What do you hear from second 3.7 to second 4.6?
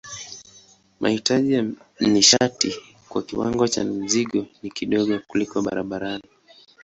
mzigo